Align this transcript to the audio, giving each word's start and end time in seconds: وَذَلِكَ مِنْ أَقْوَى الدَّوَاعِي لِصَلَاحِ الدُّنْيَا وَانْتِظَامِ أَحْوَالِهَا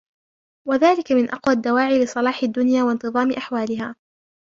وَذَلِكَ 0.67 1.11
مِنْ 1.11 1.29
أَقْوَى 1.29 1.53
الدَّوَاعِي 1.53 2.03
لِصَلَاحِ 2.03 2.43
الدُّنْيَا 2.43 2.83
وَانْتِظَامِ 2.83 3.31
أَحْوَالِهَا 3.31 3.95